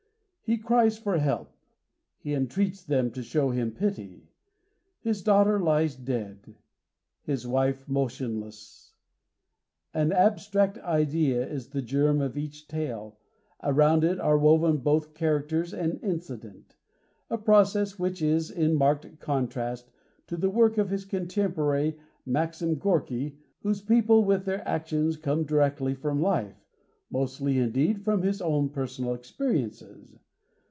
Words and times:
He 0.43 0.57
cries 0.57 0.97
for 0.97 1.17
help; 1.17 1.55
he 2.17 2.33
entreats 2.33 2.83
them 2.83 3.09
to 3.11 3.23
show 3.23 3.51
him 3.51 3.71
pity. 3.71 4.27
His 4.99 5.23
daughter 5.23 5.57
lies 5.61 5.95
dead; 5.95 6.55
his 7.23 7.47
wife 7.47 7.87
motionless. 7.87 8.91
An 9.93 10.11
abstract 10.11 10.77
idea 10.79 11.47
is 11.47 11.69
the 11.69 11.81
germ 11.81 12.19
of 12.19 12.37
each 12.37 12.67
tale; 12.67 13.17
around 13.63 14.03
it 14.03 14.19
are 14.19 14.37
woven 14.37 14.79
both 14.79 15.13
characters 15.13 15.73
and 15.73 16.03
incident—a 16.03 17.37
process 17.37 17.97
which 17.97 18.21
is 18.21 18.51
in 18.51 18.75
marked 18.75 19.21
contrast 19.21 19.89
to 20.27 20.35
the 20.35 20.49
work 20.49 20.77
of 20.77 20.89
his 20.89 21.05
contemporary 21.05 21.97
Maxim 22.25 22.75
Gorky 22.75 23.37
whose 23.61 23.79
people 23.81 24.25
with 24.25 24.43
their 24.43 24.67
actions 24.67 25.15
come 25.15 25.45
directly 25.45 25.93
from 25.93 26.19
life—mostly, 26.21 27.57
indeed, 27.57 28.03
from 28.03 28.21
his 28.23 28.41
own 28.41 28.67
personal 28.67 29.13
experiences. 29.13 30.19